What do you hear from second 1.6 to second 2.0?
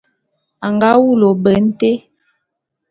nté.